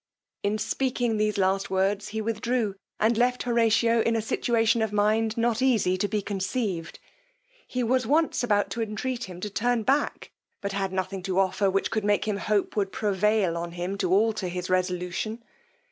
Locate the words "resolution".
14.71-15.43